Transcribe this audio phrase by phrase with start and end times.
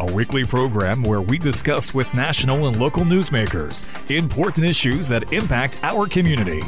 [0.00, 5.78] a weekly program where we discuss with national and local newsmakers important issues that impact
[5.84, 6.62] our community.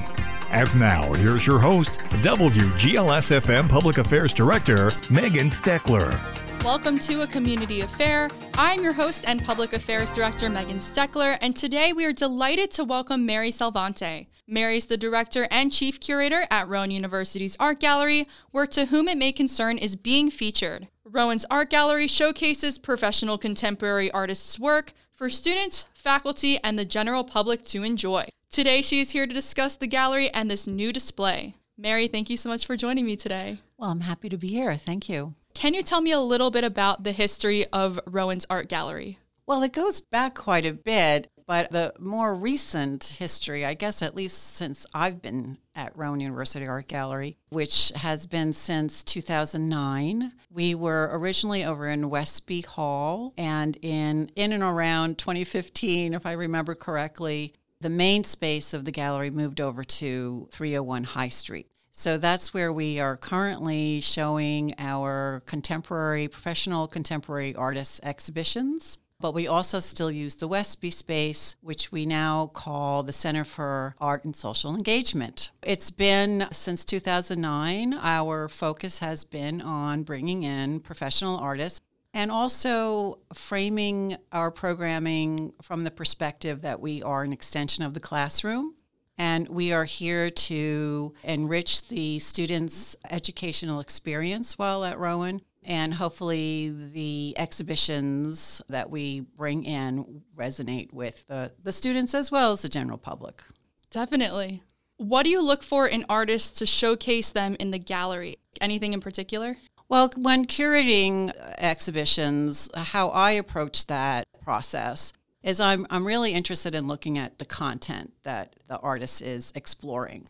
[0.51, 6.15] And now, here's your host, WGLS FM Public Affairs Director, Megan Steckler.
[6.62, 8.29] Welcome to A Community Affair.
[8.55, 12.84] I'm your host and Public Affairs Director, Megan Steckler, and today we are delighted to
[12.84, 14.29] welcome Mary Salvante.
[14.47, 19.09] Mary is the director and chief curator at Rowan University's Art Gallery, where To Whom
[19.09, 20.89] It May Concern is being featured.
[21.16, 27.65] Rowan's Art Gallery showcases professional contemporary artists' work for students, faculty, and the general public
[27.69, 28.27] to enjoy.
[28.50, 31.55] Today, she is here to discuss the gallery and this new display.
[31.78, 33.61] Mary, thank you so much for joining me today.
[33.78, 34.77] Well, I'm happy to be here.
[34.77, 35.34] Thank you.
[35.55, 39.19] Can you tell me a little bit about the history of Rowan's Art Gallery?
[39.47, 44.16] Well, it goes back quite a bit, but the more recent history, I guess at
[44.16, 50.33] least since I've been at Rowan University Art Gallery, which has been since 2009.
[50.53, 56.33] We were originally over in Westby Hall, and in in and around 2015, if I
[56.33, 61.69] remember correctly, the main space of the gallery moved over to 301 High Street.
[61.92, 68.98] So that's where we are currently showing our contemporary, professional contemporary artists exhibitions.
[69.19, 73.95] But we also still use the Westby space, which we now call the Center for
[73.98, 75.50] Art and Social Engagement.
[75.62, 81.81] It's been since 2009, our focus has been on bringing in professional artists
[82.12, 88.00] and also framing our programming from the perspective that we are an extension of the
[88.00, 88.75] classroom.
[89.19, 96.71] And we are here to enrich the students' educational experience while at Rowan and hopefully
[96.93, 102.69] the exhibitions that we bring in resonate with the, the students as well as the
[102.69, 103.43] general public.
[103.91, 104.62] Definitely.
[104.97, 108.37] What do you look for in artists to showcase them in the gallery?
[108.60, 109.59] Anything in particular?
[109.88, 115.12] Well, when curating exhibitions, how I approach that process
[115.43, 120.27] is I'm, I'm really interested in looking at the content that the artist is exploring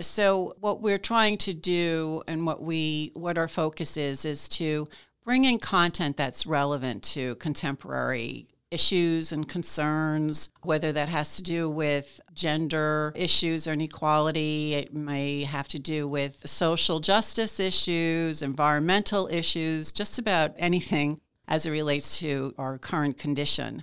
[0.00, 4.86] so what we're trying to do and what we what our focus is is to
[5.24, 11.70] bring in content that's relevant to contemporary issues and concerns, whether that has to do
[11.70, 19.28] with gender issues or inequality, it may have to do with social justice issues, environmental
[19.28, 23.82] issues, just about anything as it relates to our current condition.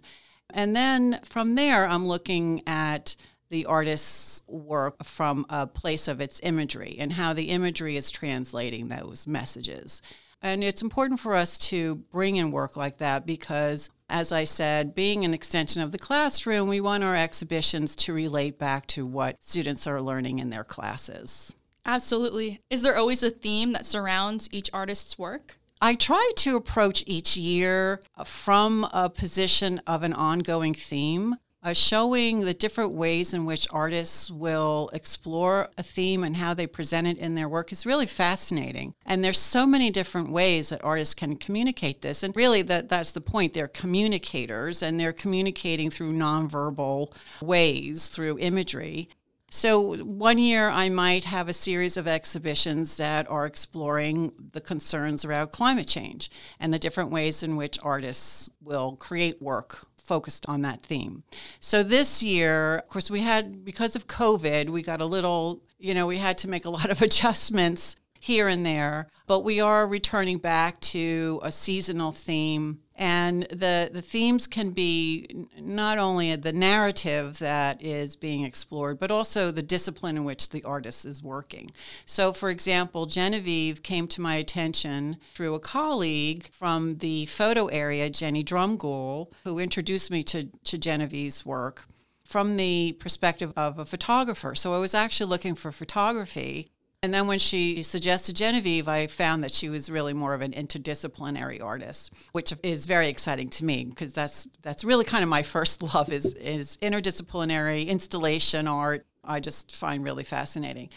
[0.54, 3.16] And then from there, I'm looking at
[3.52, 8.88] the artist's work from a place of its imagery and how the imagery is translating
[8.88, 10.02] those messages.
[10.42, 14.96] And it's important for us to bring in work like that because, as I said,
[14.96, 19.44] being an extension of the classroom, we want our exhibitions to relate back to what
[19.44, 21.54] students are learning in their classes.
[21.86, 22.62] Absolutely.
[22.72, 25.58] Is there always a theme that surrounds each artist's work?
[25.84, 32.42] I try to approach each year from a position of an ongoing theme uh, showing
[32.42, 37.18] the different ways in which artists will explore a theme and how they present it
[37.18, 38.94] in their work is really fascinating.
[39.06, 42.24] And there's so many different ways that artists can communicate this.
[42.24, 43.54] And really, that, that's the point.
[43.54, 49.10] They're communicators and they're communicating through nonverbal ways, through imagery.
[49.54, 55.26] So, one year I might have a series of exhibitions that are exploring the concerns
[55.26, 60.62] around climate change and the different ways in which artists will create work focused on
[60.62, 61.24] that theme.
[61.60, 65.94] So this year, of course, we had, because of COVID, we got a little, you
[65.94, 69.88] know, we had to make a lot of adjustments here and there, but we are
[69.88, 76.54] returning back to a seasonal theme and the, the themes can be not only the
[76.54, 81.72] narrative that is being explored, but also the discipline in which the artist is working.
[82.06, 88.08] So, for example, Genevieve came to my attention through a colleague from the photo area,
[88.08, 91.88] Jenny Drumgoole, who introduced me to, to Genevieve's work
[92.24, 94.54] from the perspective of a photographer.
[94.54, 96.70] So I was actually looking for photography
[97.04, 100.52] and then when she suggested Genevieve, I found that she was really more of an
[100.52, 105.42] interdisciplinary artist, which is very exciting to me because that's that's really kind of my
[105.42, 109.08] first love is is interdisciplinary installation art.
[109.24, 110.90] I just find really fascinating.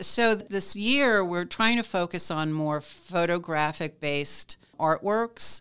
[0.00, 5.60] So this year we're trying to focus on more photographic based artworks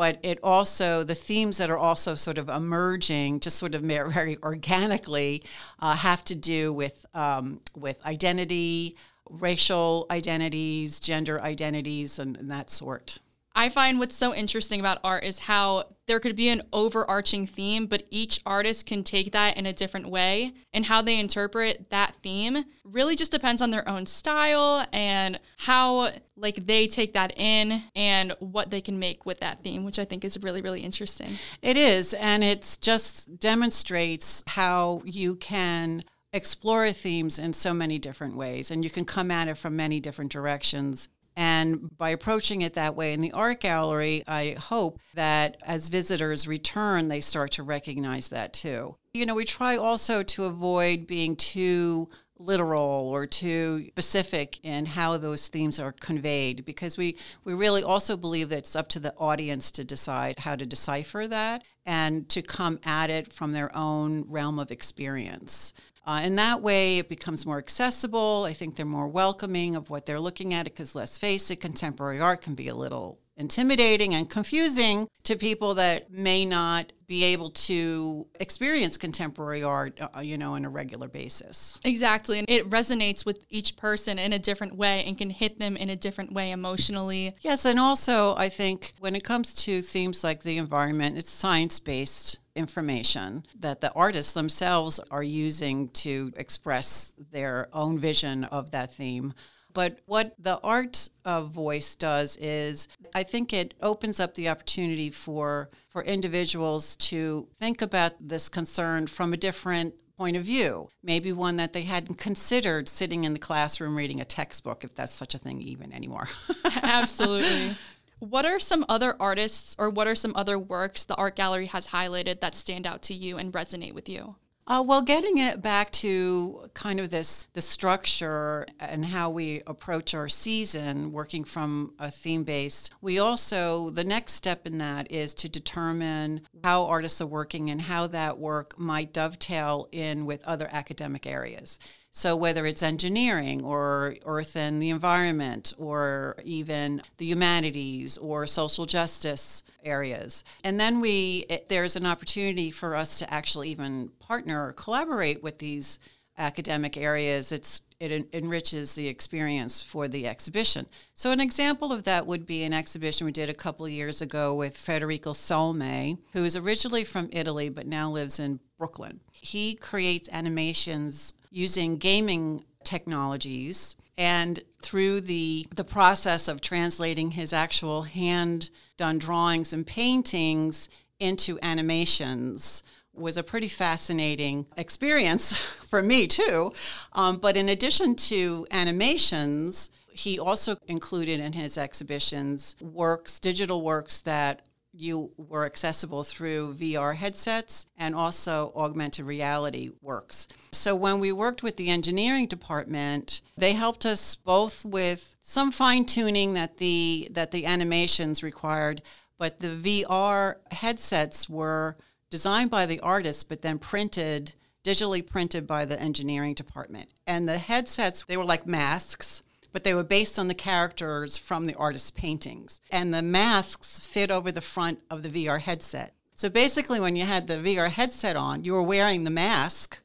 [0.00, 3.82] but it also the themes that are also sort of emerging, just sort of
[4.12, 5.42] very organically,
[5.78, 8.96] uh, have to do with um, with identity,
[9.30, 13.18] racial identities, gender identities, and, and that sort.
[13.54, 17.86] I find what's so interesting about art is how there could be an overarching theme,
[17.86, 20.52] but each artist can take that in a different way.
[20.72, 26.10] And how they interpret that theme really just depends on their own style and how
[26.36, 30.04] like they take that in and what they can make with that theme, which I
[30.04, 31.30] think is really, really interesting.
[31.60, 32.14] It is.
[32.14, 38.84] And it just demonstrates how you can explore themes in so many different ways and
[38.84, 43.12] you can come at it from many different directions and by approaching it that way
[43.12, 48.52] in the art gallery, I hope that as visitors return, they start to recognize that
[48.52, 48.96] too.
[49.14, 55.16] You know, we try also to avoid being too literal or too specific in how
[55.16, 59.14] those themes are conveyed because we, we really also believe that it's up to the
[59.16, 64.24] audience to decide how to decipher that and to come at it from their own
[64.28, 65.74] realm of experience.
[66.06, 68.44] Uh, and that way it becomes more accessible.
[68.44, 72.20] I think they're more welcoming of what they're looking at because let's face it, contemporary
[72.20, 77.50] art can be a little intimidating and confusing to people that may not be able
[77.50, 81.80] to experience contemporary art, uh, you know, on a regular basis.
[81.84, 82.38] Exactly.
[82.38, 85.90] And it resonates with each person in a different way and can hit them in
[85.90, 87.34] a different way emotionally.
[87.40, 87.64] Yes.
[87.64, 92.38] And also, I think when it comes to themes like the environment, it's science based
[92.54, 99.32] information that the artists themselves are using to express their own vision of that theme.
[99.72, 105.10] But what the art of voice does is, I think it opens up the opportunity
[105.10, 111.32] for for individuals to think about this concern from a different point of view, maybe
[111.32, 115.34] one that they hadn't considered sitting in the classroom reading a textbook, if that's such
[115.34, 116.28] a thing even anymore.
[116.82, 117.76] Absolutely.
[118.20, 121.86] What are some other artists or what are some other works the art gallery has
[121.86, 124.36] highlighted that stand out to you and resonate with you?
[124.70, 130.14] Uh, well, getting it back to kind of this the structure and how we approach
[130.14, 135.34] our season, working from a theme based, we also the next step in that is
[135.34, 140.68] to determine how artists are working and how that work might dovetail in with other
[140.70, 141.80] academic areas.
[142.12, 148.84] So whether it's engineering or earth and the environment or even the humanities or social
[148.84, 150.44] justice areas.
[150.64, 155.42] And then we it, there's an opportunity for us to actually even partner or collaborate
[155.42, 156.00] with these
[156.36, 157.52] academic areas.
[157.52, 160.86] It's it en- enriches the experience for the exhibition.
[161.14, 164.54] So, an example of that would be an exhibition we did a couple years ago
[164.54, 169.20] with Federico Solmi, who is originally from Italy but now lives in Brooklyn.
[169.32, 178.02] He creates animations using gaming technologies and through the the process of translating his actual
[178.02, 180.88] hand done drawings and paintings
[181.18, 182.82] into animations
[183.12, 185.54] was a pretty fascinating experience
[185.88, 186.72] for me too.
[187.12, 194.22] Um, but in addition to animations, he also included in his exhibitions works, digital works
[194.22, 194.62] that
[195.00, 200.46] you were accessible through VR headsets and also augmented reality works.
[200.72, 206.04] So when we worked with the engineering department, they helped us both with some fine
[206.04, 209.02] tuning that the that the animations required,
[209.38, 211.96] but the VR headsets were
[212.30, 214.54] designed by the artists but then printed
[214.84, 217.10] digitally printed by the engineering department.
[217.26, 219.42] And the headsets they were like masks
[219.72, 222.80] but they were based on the characters from the artist's paintings.
[222.90, 226.14] And the masks fit over the front of the VR headset.
[226.34, 229.98] So basically, when you had the VR headset on, you were wearing the mask.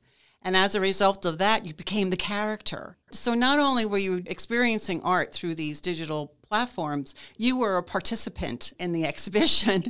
[0.45, 2.97] And as a result of that, you became the character.
[3.09, 8.71] So not only were you experiencing art through these digital platforms, you were a participant
[8.79, 9.85] in the exhibition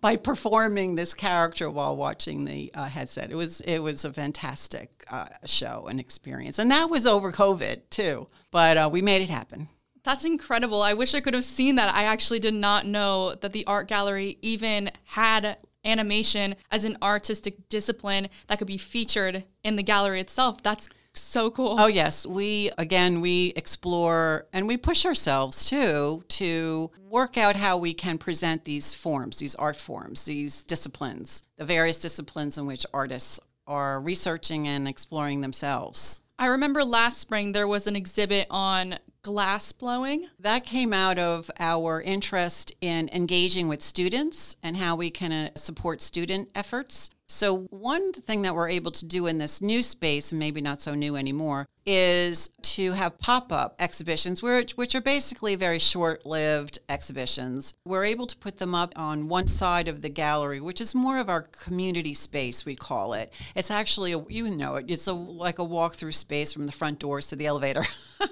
[0.00, 3.30] by performing this character while watching the uh, headset.
[3.30, 7.82] It was it was a fantastic uh, show and experience, and that was over COVID
[7.90, 8.28] too.
[8.50, 9.68] But uh, we made it happen.
[10.04, 10.80] That's incredible.
[10.80, 11.94] I wish I could have seen that.
[11.94, 17.68] I actually did not know that the art gallery even had animation as an artistic
[17.68, 20.62] discipline that could be featured in the gallery itself.
[20.62, 21.76] That's so cool.
[21.78, 27.76] Oh yes, we again we explore and we push ourselves too to work out how
[27.76, 32.86] we can present these forms, these art forms, these disciplines, the various disciplines in which
[32.94, 36.22] artists are researching and exploring themselves.
[36.40, 40.28] I remember last spring there was an exhibit on glass blowing.
[40.38, 45.50] That came out of our interest in engaging with students and how we can uh,
[45.56, 47.10] support student efforts.
[47.26, 50.80] So, one thing that we're able to do in this new space, and maybe not
[50.80, 57.72] so new anymore, is to have pop-up exhibitions which, which are basically very short-lived exhibitions.
[57.86, 61.18] We're able to put them up on one side of the gallery which is more
[61.18, 63.32] of our community space we call it.
[63.56, 66.98] It's actually a, you know it it's a, like a walk-through space from the front
[66.98, 67.84] doors to the elevator.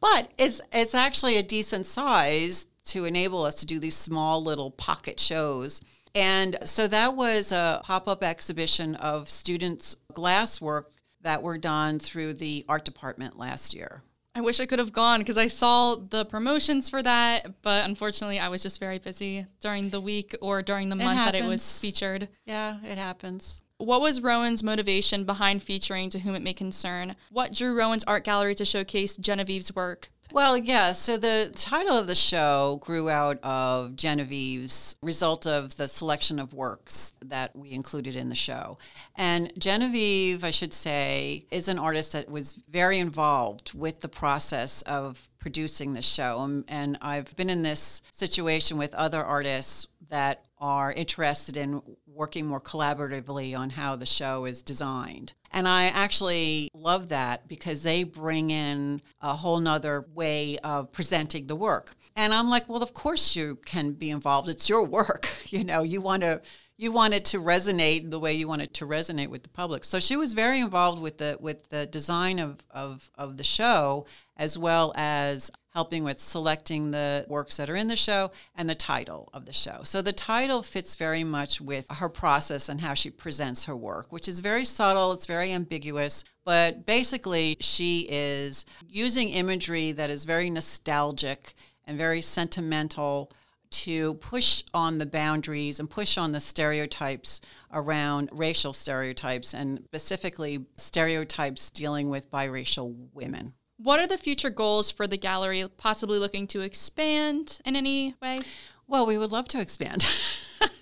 [0.00, 4.70] But it's it's actually a decent size to enable us to do these small little
[4.70, 5.82] pocket shows.
[6.14, 10.90] And so that was a pop-up exhibition of students glass work
[11.22, 14.02] that were done through the art department last year.
[14.34, 18.38] I wish I could have gone because I saw the promotions for that, but unfortunately,
[18.38, 21.44] I was just very busy during the week or during the It month that it
[21.44, 22.28] was featured.
[22.46, 23.62] Yeah, it happens.
[23.78, 27.16] What was Rowan's motivation behind featuring To Whom It May Concern?
[27.30, 30.10] What drew Rowan's art gallery to showcase Genevieve's work?
[30.32, 30.92] Well, yeah.
[30.92, 36.54] So the title of the show grew out of Genevieve's result of the selection of
[36.54, 38.78] works that we included in the show.
[39.16, 44.82] And Genevieve, I should say, is an artist that was very involved with the process
[44.82, 46.38] of producing the show.
[46.38, 52.46] Um, and I've been in this situation with other artists that are interested in working
[52.46, 55.32] more collaboratively on how the show is designed.
[55.52, 61.46] And I actually love that because they bring in a whole nother way of presenting
[61.46, 61.94] the work.
[62.16, 64.48] And I'm like, well, of course you can be involved.
[64.48, 65.28] It's your work.
[65.50, 66.40] You know, you want to
[66.80, 69.84] you want it to resonate the way you want it to resonate with the public.
[69.84, 74.06] So she was very involved with the with the design of, of, of the show
[74.36, 78.74] as well as helping with selecting the works that are in the show and the
[78.74, 79.80] title of the show.
[79.84, 84.12] So the title fits very much with her process and how she presents her work,
[84.12, 90.24] which is very subtle, it's very ambiguous, but basically she is using imagery that is
[90.24, 91.54] very nostalgic
[91.86, 93.30] and very sentimental
[93.70, 97.40] to push on the boundaries and push on the stereotypes
[97.72, 103.52] around racial stereotypes and specifically stereotypes dealing with biracial women.
[103.82, 105.64] What are the future goals for the gallery?
[105.78, 108.40] Possibly looking to expand in any way?
[108.86, 110.06] Well, we would love to expand.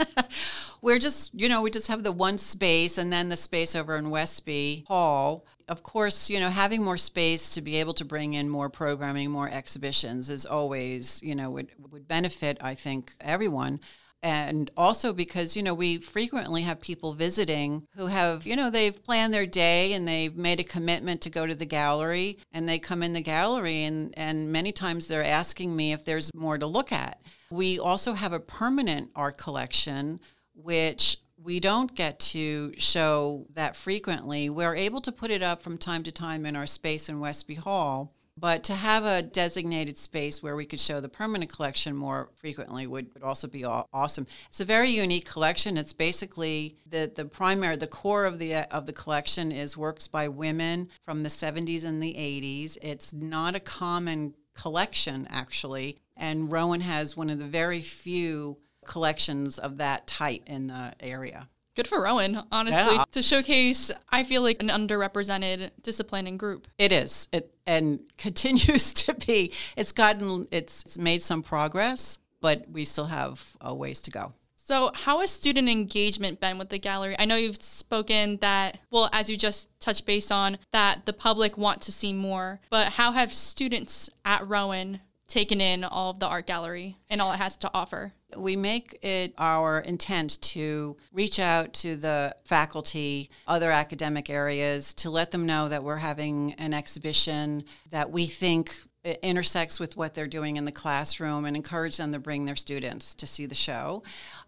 [0.83, 3.97] We're just, you know, we just have the one space and then the space over
[3.97, 5.47] in Westby Hall.
[5.69, 9.31] Of course, you know, having more space to be able to bring in more programming,
[9.31, 13.79] more exhibitions is always, you know, would, would benefit, I think, everyone.
[14.23, 19.05] And also because, you know, we frequently have people visiting who have, you know, they've
[19.05, 22.79] planned their day and they've made a commitment to go to the gallery and they
[22.79, 26.67] come in the gallery and, and many times they're asking me if there's more to
[26.67, 27.21] look at.
[27.51, 30.21] We also have a permanent art collection,
[30.55, 34.51] which we don't get to show that frequently.
[34.51, 37.55] We're able to put it up from time to time in our space in Westby
[37.55, 38.13] Hall.
[38.39, 42.87] But to have a designated space where we could show the permanent collection more frequently
[42.87, 44.27] would, would also be aw- awesome.
[44.49, 45.77] It's a very unique collection.
[45.77, 50.29] It's basically the, the primary, the core of the of the collection is works by
[50.29, 52.79] women from the 70s and the 80s.
[52.81, 59.59] It's not a common collection actually, and Rowan has one of the very few collections
[59.59, 61.49] of that type in the area.
[61.79, 63.05] Good for Rowan, honestly, Yeah.
[63.13, 66.67] to showcase, I feel like, an underrepresented discipline and group.
[66.77, 67.29] It is.
[67.31, 69.53] It and continues to be.
[69.77, 70.45] It's gotten.
[70.51, 74.33] It's, it's made some progress, but we still have a ways to go.
[74.57, 77.15] So, how has student engagement been with the gallery?
[77.17, 81.57] I know you've spoken that, well, as you just touched base on, that the public
[81.57, 86.27] want to see more, but how have students at Rowan taken in all of the
[86.27, 88.15] art gallery and all it has to offer?
[88.37, 95.11] We make it our intent to reach out to the faculty, other academic areas, to
[95.11, 100.15] let them know that we're having an exhibition that we think i- intersects with what
[100.15, 103.55] they're doing in the classroom and encourage them to bring their students to see the
[103.55, 104.03] show.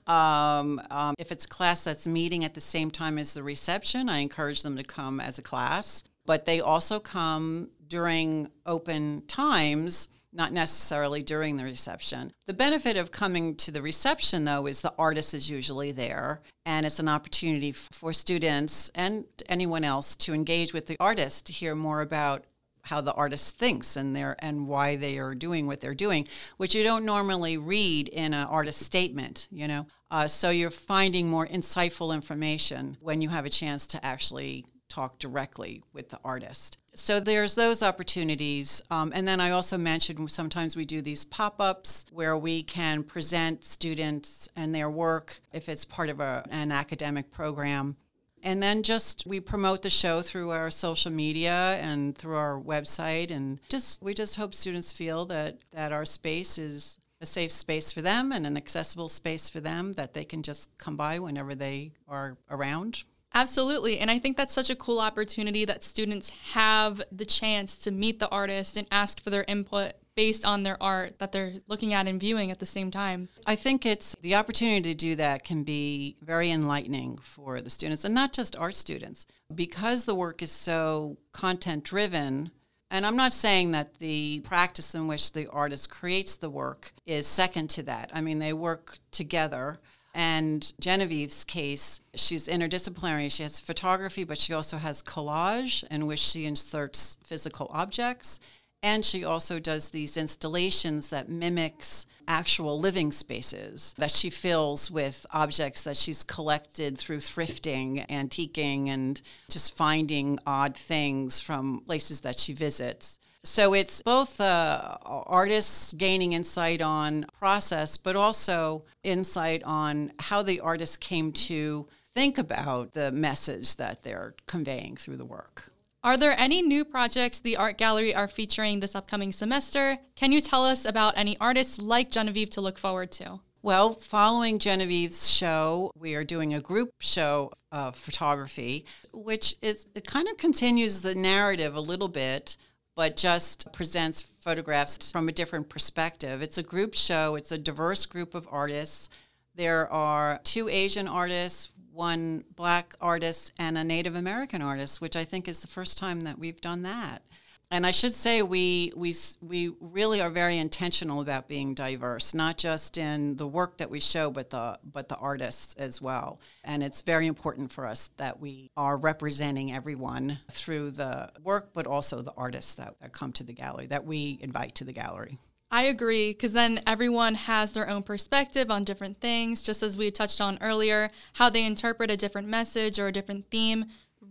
[0.07, 4.11] Um, um, if it's a class that's meeting at the same time as the reception,
[4.11, 6.05] I encourage them to come as a class.
[6.27, 12.33] But they also come during open times not necessarily during the reception.
[12.47, 16.87] The benefit of coming to the reception, though, is the artist is usually there, and
[16.87, 21.75] it's an opportunity for students and anyone else to engage with the artist to hear
[21.75, 22.45] more about
[22.83, 26.75] how the artist thinks and their and why they are doing what they're doing, which
[26.75, 29.49] you don't normally read in an artist statement.
[29.51, 34.05] You know, uh, so you're finding more insightful information when you have a chance to
[34.05, 36.79] actually talk directly with the artist.
[36.95, 38.83] So there's those opportunities.
[38.91, 43.03] Um, and then I also mentioned sometimes we do these pop ups where we can
[43.03, 47.97] present students and their work if it's part of a, an academic program.
[48.43, 53.31] And then just we promote the show through our social media and through our website.
[53.31, 57.93] And just we just hope students feel that, that our space is a safe space
[57.93, 61.55] for them and an accessible space for them that they can just come by whenever
[61.55, 63.05] they are around.
[63.35, 63.99] Absolutely.
[63.99, 68.19] And I think that's such a cool opportunity that students have the chance to meet
[68.19, 72.07] the artist and ask for their input based on their art that they're looking at
[72.07, 73.29] and viewing at the same time.
[73.47, 78.05] I think it's the opportunity to do that can be very enlightening for the students
[78.05, 82.51] and not just art students because the work is so content driven.
[82.91, 87.27] And I'm not saying that the practice in which the artist creates the work is
[87.27, 88.11] second to that.
[88.13, 89.79] I mean, they work together.
[90.15, 93.31] And Genevieve's case, she's interdisciplinary.
[93.31, 98.41] She has photography, but she also has collage in which she inserts physical objects.
[98.83, 105.27] And she also does these installations that mimics actual living spaces that she fills with
[105.33, 112.39] objects that she's collected through thrifting, antiquing, and just finding odd things from places that
[112.39, 113.19] she visits.
[113.43, 120.61] So it's both uh, artists gaining insight on process, but also insight on how the
[120.61, 125.73] artist came to think about the message that they're conveying through the work.
[126.03, 129.99] Are there any new projects the art gallery are featuring this upcoming semester?
[130.17, 133.41] Can you tell us about any artists like Genevieve to look forward to?
[133.63, 140.07] Well, following Genevieve's show, we are doing a group show of photography, which is it
[140.07, 142.57] kind of continues the narrative a little bit
[143.01, 146.43] but just presents photographs from a different perspective.
[146.43, 149.09] It's a group show, it's a diverse group of artists.
[149.55, 155.25] There are two Asian artists, one black artist, and a Native American artist, which I
[155.25, 157.23] think is the first time that we've done that
[157.71, 162.59] and I should say we we we really are very intentional about being diverse, not
[162.59, 166.41] just in the work that we show, but the but the artists as well.
[166.65, 171.87] And it's very important for us that we are representing everyone through the work, but
[171.87, 175.39] also the artists that, that come to the gallery that we invite to the gallery.
[175.73, 180.11] I agree, because then everyone has their own perspective on different things, just as we
[180.11, 183.85] touched on earlier, how they interpret a different message or a different theme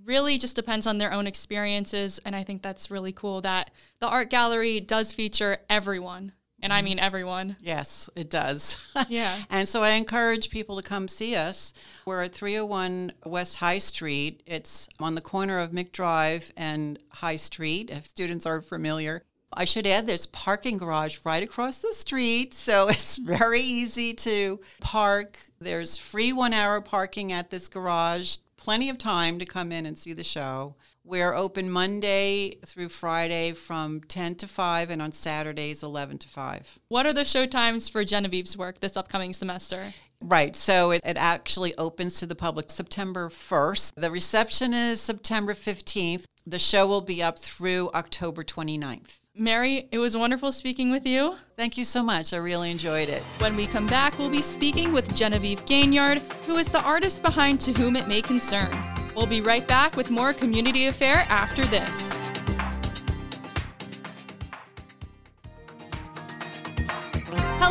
[0.05, 2.19] really just depends on their own experiences.
[2.25, 6.33] And I think that's really cool that the art gallery does feature everyone.
[6.61, 6.85] And I mm-hmm.
[6.85, 7.55] mean everyone.
[7.61, 8.77] Yes, it does.
[9.07, 9.43] Yeah.
[9.49, 11.73] and so I encourage people to come see us.
[12.05, 14.43] We're at 301 West High Street.
[14.45, 19.23] It's on the corner of McDrive and High Street, if students are familiar.
[19.53, 24.59] I should add there's parking garage right across the street, so it's very easy to
[24.79, 25.37] park.
[25.59, 29.97] There's free one hour parking at this garage plenty of time to come in and
[29.97, 30.75] see the show.
[31.05, 36.79] We're open Monday through Friday from 10 to 5 and on Saturdays 11 to 5.
[36.89, 39.93] What are the show times for Genevieve's work this upcoming semester?
[40.21, 40.55] Right.
[40.55, 43.93] So it, it, actually opens to the public September 1st.
[43.95, 46.25] The reception is September 15th.
[46.45, 49.19] The show will be up through October 29th.
[49.39, 51.35] Mary, it was wonderful speaking with you.
[51.55, 52.33] Thank you so much.
[52.33, 53.23] I really enjoyed it.
[53.39, 57.61] When we come back, we'll be speaking with Genevieve Gaignard, who is the artist behind
[57.61, 58.69] To Whom It May Concern.
[59.15, 62.18] We'll be right back with more Community Affair after this.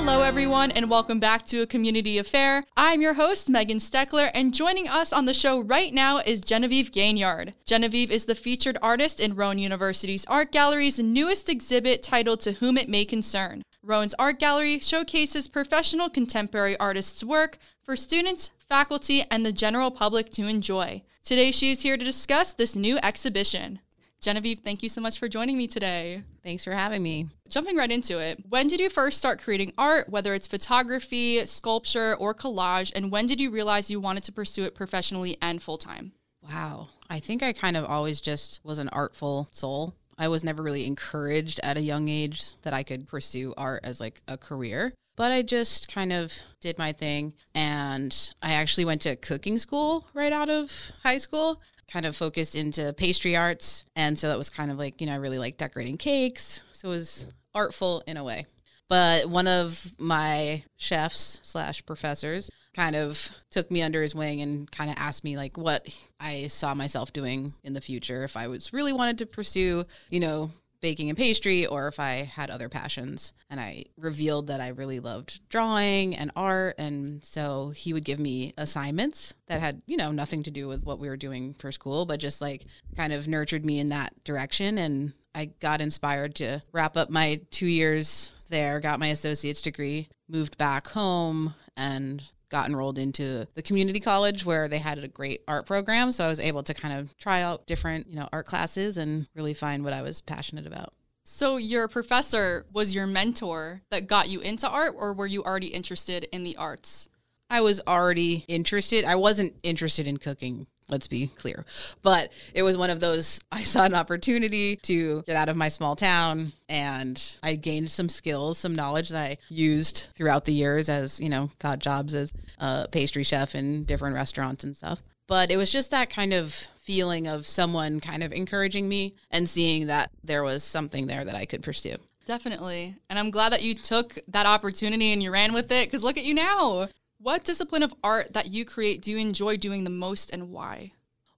[0.09, 2.65] Hello, everyone, and welcome back to a community affair.
[2.79, 6.91] I'm your host, Megan Steckler, and joining us on the show right now is Genevieve
[6.91, 7.53] Gaignard.
[7.67, 12.79] Genevieve is the featured artist in Rowan University's Art Gallery's newest exhibit titled To Whom
[12.79, 13.63] It May Concern.
[13.83, 20.31] Rowan's Art Gallery showcases professional contemporary artists' work for students, faculty, and the general public
[20.33, 21.03] to enjoy.
[21.23, 23.81] Today, she is here to discuss this new exhibition.
[24.21, 26.25] Genevieve, thank you so much for joining me today.
[26.43, 27.29] Thanks for having me.
[27.49, 32.17] Jumping right into it, when did you first start creating art, whether it's photography, sculpture,
[32.17, 35.79] or collage, and when did you realize you wanted to pursue it professionally and full
[35.79, 36.13] time?
[36.43, 36.89] Wow.
[37.09, 39.95] I think I kind of always just was an artful soul.
[40.19, 44.01] I was never really encouraged at a young age that I could pursue art as
[44.01, 47.35] like a career but I just kind of did my thing.
[47.53, 52.55] And I actually went to cooking school right out of high school kind of focused
[52.55, 53.85] into pastry arts.
[53.97, 56.63] And so that was kind of like, you know, I really like decorating cakes.
[56.73, 58.47] So it was artful in a way.
[58.89, 64.71] But one of my chefs slash professors kind of took me under his wing and
[64.71, 68.49] kind of asked me like what I saw myself doing in the future if I
[68.49, 72.69] was really wanted to pursue, you know, baking and pastry or if I had other
[72.69, 73.33] passions.
[73.51, 76.77] And I revealed that I really loved drawing and art.
[76.79, 80.85] And so he would give me assignments that had, you know, nothing to do with
[80.85, 84.13] what we were doing for school, but just like kind of nurtured me in that
[84.25, 84.79] direction.
[84.79, 90.09] And I got inspired to wrap up my two years there, got my associate's degree,
[90.29, 95.43] moved back home, and got enrolled into the community college where they had a great
[95.47, 96.13] art program.
[96.13, 99.29] So I was able to kind of try out different, you know, art classes and
[99.35, 100.93] really find what I was passionate about.
[101.25, 105.69] So your professor was your mentor that got you into art or were you already
[105.69, 107.11] interested in the arts?
[107.51, 109.05] I was already interested.
[109.05, 111.65] I wasn't interested in cooking let's be clear.
[112.03, 115.69] But it was one of those I saw an opportunity to get out of my
[115.69, 120.89] small town and I gained some skills, some knowledge that I used throughout the years
[120.89, 125.03] as, you know, got jobs as a pastry chef in different restaurants and stuff.
[125.27, 129.49] But it was just that kind of feeling of someone kind of encouraging me and
[129.49, 131.97] seeing that there was something there that I could pursue.
[132.25, 132.95] Definitely.
[133.09, 136.19] And I'm glad that you took that opportunity and you ran with it because look
[136.19, 136.89] at you now.
[137.21, 140.93] What discipline of art that you create do you enjoy doing the most and why?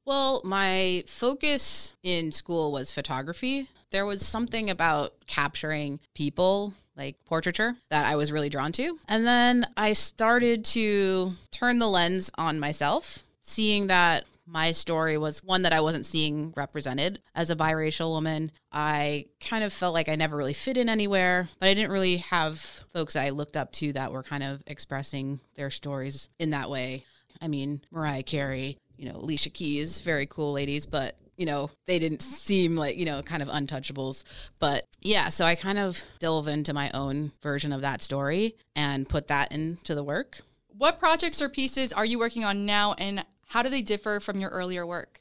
[0.04, 3.68] Well, my focus in school was photography.
[3.90, 8.98] There was something about capturing people, like portraiture, that I was really drawn to.
[9.08, 15.44] And then I started to turn the lens on myself, seeing that my story was
[15.44, 18.50] one that I wasn't seeing represented as a biracial woman.
[18.72, 22.18] I kind of felt like I never really fit in anywhere, but I didn't really
[22.18, 22.58] have
[22.92, 26.68] folks that I looked up to that were kind of expressing their stories in that
[26.68, 27.04] way.
[27.40, 31.98] I mean, Mariah Carey, you know, Alicia Keys, very cool ladies, but you know, they
[31.98, 34.24] didn't seem like, you know, kind of untouchables.
[34.58, 39.08] But yeah, so I kind of delve into my own version of that story and
[39.08, 40.42] put that into the work.
[40.76, 44.38] What projects or pieces are you working on now and how do they differ from
[44.38, 45.20] your earlier work?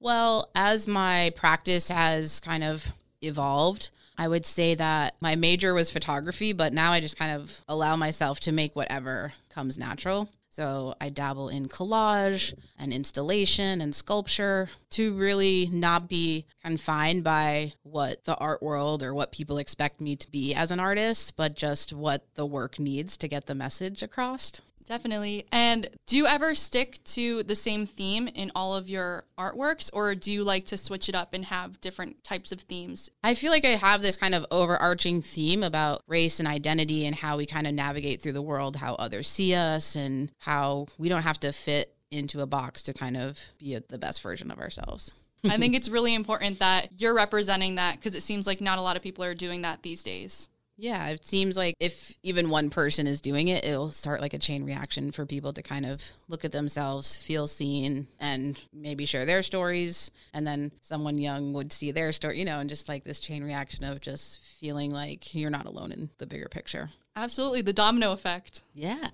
[0.00, 2.86] Well, as my practice has kind of
[3.20, 7.60] evolved, I would say that my major was photography, but now I just kind of
[7.68, 10.30] allow myself to make whatever comes natural.
[10.48, 17.74] So I dabble in collage and installation and sculpture to really not be confined by
[17.82, 21.56] what the art world or what people expect me to be as an artist, but
[21.56, 24.62] just what the work needs to get the message across.
[24.86, 25.46] Definitely.
[25.50, 30.14] And do you ever stick to the same theme in all of your artworks, or
[30.14, 33.10] do you like to switch it up and have different types of themes?
[33.24, 37.16] I feel like I have this kind of overarching theme about race and identity and
[37.16, 41.08] how we kind of navigate through the world, how others see us, and how we
[41.08, 44.58] don't have to fit into a box to kind of be the best version of
[44.58, 45.12] ourselves.
[45.44, 48.82] I think it's really important that you're representing that because it seems like not a
[48.82, 50.48] lot of people are doing that these days.
[50.78, 54.38] Yeah, it seems like if even one person is doing it, it'll start like a
[54.38, 59.24] chain reaction for people to kind of look at themselves, feel seen, and maybe share
[59.24, 60.10] their stories.
[60.34, 63.42] And then someone young would see their story, you know, and just like this chain
[63.42, 66.90] reaction of just feeling like you're not alone in the bigger picture.
[67.14, 68.62] Absolutely, the domino effect.
[68.74, 69.08] Yeah.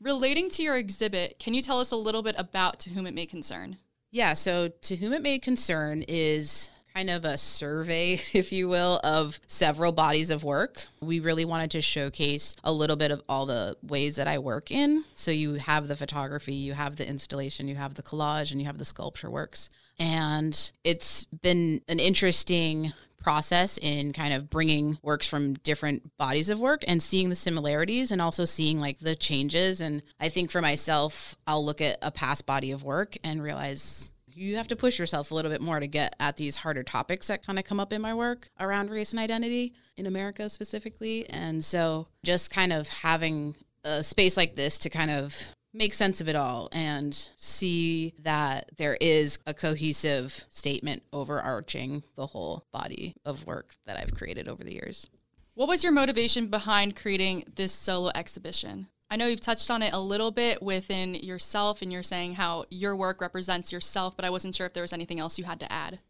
[0.00, 3.14] Relating to your exhibit, can you tell us a little bit about To Whom It
[3.14, 3.78] May Concern?
[4.12, 9.00] Yeah, so To Whom It May Concern is kind of a survey, if you will,
[9.04, 10.86] of several bodies of work.
[11.00, 14.72] We really wanted to showcase a little bit of all the ways that I work
[14.72, 15.04] in.
[15.14, 18.66] So you have the photography, you have the installation, you have the collage, and you
[18.66, 19.70] have the sculpture works.
[20.00, 26.58] And it's been an interesting process in kind of bringing works from different bodies of
[26.58, 29.80] work and seeing the similarities and also seeing like the changes.
[29.80, 34.10] And I think for myself, I'll look at a past body of work and realize
[34.38, 37.26] you have to push yourself a little bit more to get at these harder topics
[37.26, 41.28] that kind of come up in my work around race and identity in America specifically.
[41.28, 45.34] And so just kind of having a space like this to kind of
[45.74, 52.26] make sense of it all and see that there is a cohesive statement overarching the
[52.26, 55.06] whole body of work that I've created over the years.
[55.54, 58.88] What was your motivation behind creating this solo exhibition?
[59.10, 62.64] I know you've touched on it a little bit within yourself, and you're saying how
[62.70, 65.60] your work represents yourself, but I wasn't sure if there was anything else you had
[65.60, 66.00] to add.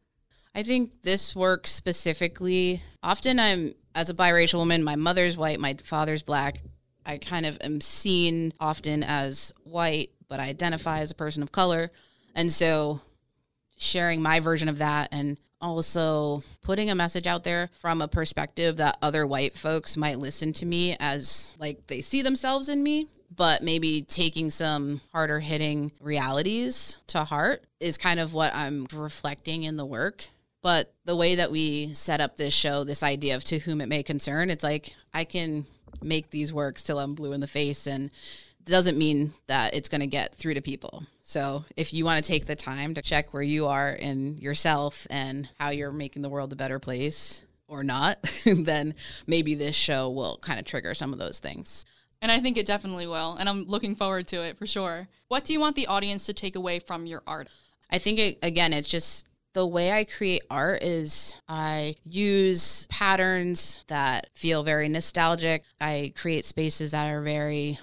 [0.55, 5.77] I think this work specifically, often I'm, as a biracial woman, my mother's white, my
[5.85, 6.63] father's black.
[7.07, 11.53] I kind of am seen often as white, but I identify as a person of
[11.53, 11.91] color.
[12.35, 13.01] And so
[13.77, 18.77] sharing my version of that and also putting a message out there from a perspective
[18.77, 23.09] that other white folks might listen to me as like they see themselves in me
[23.35, 29.65] but maybe taking some harder hitting realities to heart is kind of what I'm reflecting
[29.65, 30.29] in the work.
[30.63, 33.89] But the way that we set up this show, this idea of to whom it
[33.89, 35.67] may concern, it's like I can
[36.03, 38.11] make these works till I'm blue in the face and
[38.65, 41.05] doesn't mean that it's going to get through to people.
[41.29, 45.07] So if you want to take the time to check where you are in yourself
[45.11, 48.95] and how you're making the world a better place or not, then
[49.27, 51.85] maybe this show will kind of trigger some of those things.
[52.23, 53.37] And I think it definitely will.
[53.39, 55.07] And I'm looking forward to it for sure.
[55.29, 57.49] What do you want the audience to take away from your art?
[57.91, 63.81] I think, it, again, it's just the way I create art is I use patterns
[63.89, 65.65] that feel very nostalgic.
[65.79, 67.79] I create spaces that are very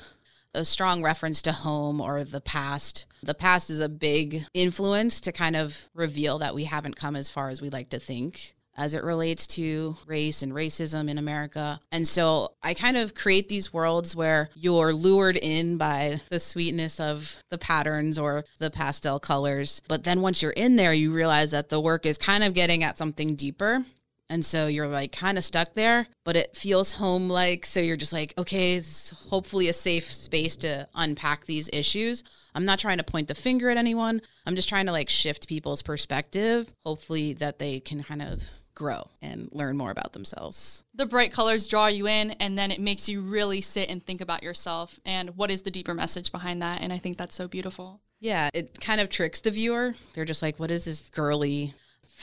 [0.55, 3.05] a strong reference to home or the past.
[3.21, 7.29] The past is a big influence to kind of reveal that we haven't come as
[7.29, 8.55] far as we like to think.
[8.77, 11.79] as it relates to race and racism in America.
[11.91, 16.99] And so I kind of create these worlds where you're lured in by the sweetness
[16.99, 19.81] of the patterns or the pastel colors.
[19.87, 22.83] But then once you're in there, you realize that the work is kind of getting
[22.83, 23.85] at something deeper.
[24.29, 27.65] And so you're like kind of stuck there, but it feels home like.
[27.65, 32.23] So you're just like, okay, it's hopefully a safe space to unpack these issues.
[32.55, 34.21] I'm not trying to point the finger at anyone.
[34.45, 39.09] I'm just trying to like shift people's perspective, hopefully that they can kind of grow
[39.21, 40.83] and learn more about themselves.
[40.93, 44.21] The bright colors draw you in, and then it makes you really sit and think
[44.21, 46.81] about yourself and what is the deeper message behind that.
[46.81, 48.01] And I think that's so beautiful.
[48.19, 49.95] Yeah, it kind of tricks the viewer.
[50.13, 51.73] They're just like, what is this girly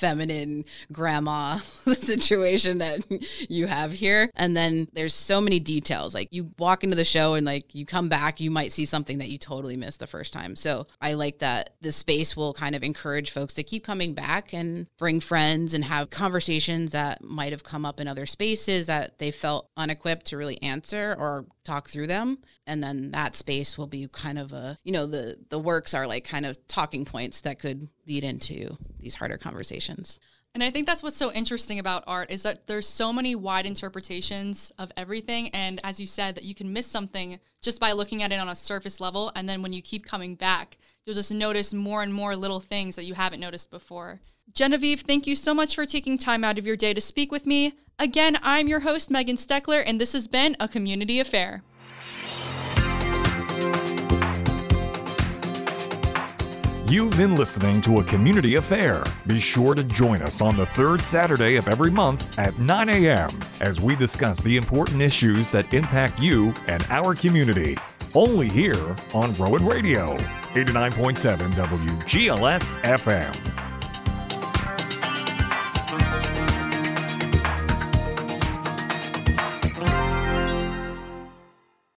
[0.02, 2.98] feminine grandma situation that
[3.48, 4.32] you have here.
[4.34, 6.12] And then there's so many details.
[6.12, 9.18] Like you walk into the show and like you come back, you might see something
[9.18, 10.56] that you totally missed the first time.
[10.56, 14.52] So I like that the space will kind of encourage folks to keep coming back
[14.52, 19.20] and bring friends and have conversations that might have come up in other spaces that
[19.20, 23.86] they felt unequipped to really answer or talk through them and then that space will
[23.86, 27.40] be kind of a you know the the works are like kind of talking points
[27.42, 30.18] that could lead into these harder conversations
[30.54, 33.64] and I think that's what's so interesting about art is that there's so many wide
[33.64, 35.48] interpretations of everything.
[35.50, 38.50] And as you said, that you can miss something just by looking at it on
[38.50, 39.32] a surface level.
[39.34, 42.96] And then when you keep coming back, you'll just notice more and more little things
[42.96, 44.20] that you haven't noticed before.
[44.52, 47.46] Genevieve, thank you so much for taking time out of your day to speak with
[47.46, 47.74] me.
[47.98, 51.62] Again, I'm your host, Megan Steckler, and this has been A Community Affair.
[56.86, 59.02] You've been listening to a community affair.
[59.26, 63.30] Be sure to join us on the third Saturday of every month at 9 a.m.
[63.60, 67.78] as we discuss the important issues that impact you and our community.
[68.14, 70.18] Only here on Rowan Radio,
[70.52, 73.71] 89.7 WGLS FM.